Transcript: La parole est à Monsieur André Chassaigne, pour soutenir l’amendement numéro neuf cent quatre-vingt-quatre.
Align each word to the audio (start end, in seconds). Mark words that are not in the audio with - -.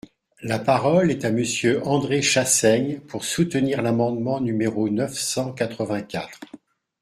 La 0.41 0.57
parole 0.57 1.11
est 1.11 1.25
à 1.25 1.31
Monsieur 1.31 1.85
André 1.85 2.23
Chassaigne, 2.23 3.01
pour 3.01 3.23
soutenir 3.23 3.83
l’amendement 3.83 4.41
numéro 4.41 4.89
neuf 4.89 5.19
cent 5.19 5.53
quatre-vingt-quatre. 5.53 6.39